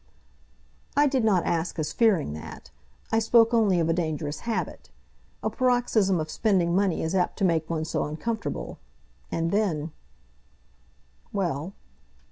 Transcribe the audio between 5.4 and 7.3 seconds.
A paroxysm of spending money is